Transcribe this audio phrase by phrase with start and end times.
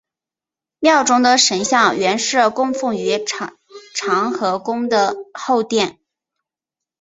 [0.79, 3.23] 庙中的神像原是供奉于
[3.93, 5.99] 长和宫的后殿。